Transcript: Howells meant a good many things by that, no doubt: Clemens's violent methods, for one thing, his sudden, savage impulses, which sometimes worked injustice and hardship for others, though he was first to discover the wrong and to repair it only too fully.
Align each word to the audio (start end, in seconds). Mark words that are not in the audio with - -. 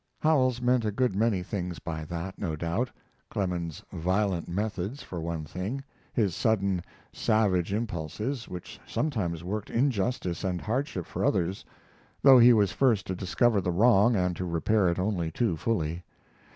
Howells 0.21 0.63
meant 0.63 0.83
a 0.83 0.89
good 0.89 1.15
many 1.15 1.43
things 1.43 1.77
by 1.77 2.05
that, 2.05 2.39
no 2.39 2.55
doubt: 2.55 2.89
Clemens's 3.29 3.83
violent 3.93 4.47
methods, 4.47 5.03
for 5.03 5.21
one 5.21 5.45
thing, 5.45 5.83
his 6.11 6.35
sudden, 6.35 6.81
savage 7.13 7.71
impulses, 7.71 8.47
which 8.49 8.79
sometimes 8.87 9.43
worked 9.43 9.69
injustice 9.69 10.43
and 10.43 10.59
hardship 10.59 11.05
for 11.05 11.23
others, 11.23 11.63
though 12.23 12.39
he 12.39 12.51
was 12.51 12.71
first 12.71 13.05
to 13.05 13.15
discover 13.15 13.61
the 13.61 13.69
wrong 13.71 14.15
and 14.15 14.35
to 14.37 14.43
repair 14.45 14.89
it 14.89 14.97
only 14.97 15.29
too 15.29 15.55
fully. 15.55 16.03